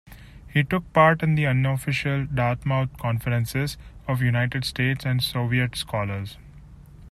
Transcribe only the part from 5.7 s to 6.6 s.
scholars.